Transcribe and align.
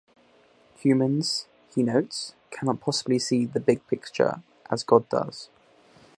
Humans, 0.79 1.45
he 1.75 1.83
notes, 1.83 2.33
cannot 2.49 2.79
possibly 2.81 3.19
see 3.19 3.45
"the 3.45 3.59
big 3.59 3.85
picture" 3.85 4.41
as 4.71 4.81
God 4.81 5.07
does. 5.09 5.49